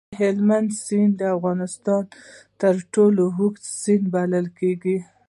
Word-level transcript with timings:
د 0.09 0.13
هلمند 0.21 0.69
سیند 0.85 1.13
د 1.17 1.21
افغانستان 1.35 2.03
تر 2.61 2.75
ټولو 2.93 3.23
اوږد 3.39 3.63
سیند 3.81 4.05
بلل 4.13 4.47
کېږي. 4.59 4.97